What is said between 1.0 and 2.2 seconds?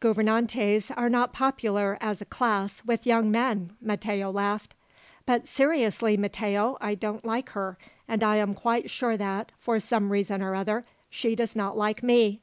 not popular,